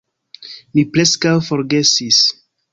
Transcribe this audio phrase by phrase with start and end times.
[0.77, 2.25] Mi preskaŭ forgesis